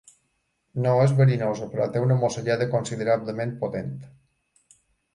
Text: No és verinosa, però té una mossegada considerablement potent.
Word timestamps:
No 0.85 0.93
és 1.01 1.13
verinosa, 1.19 1.69
però 1.75 1.87
té 1.97 2.03
una 2.07 2.19
mossegada 2.23 2.69
considerablement 2.75 3.57
potent. 3.63 3.97